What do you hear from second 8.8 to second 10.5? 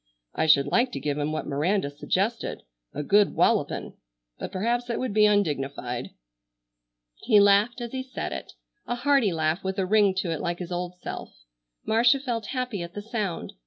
a hearty laugh with a ring to it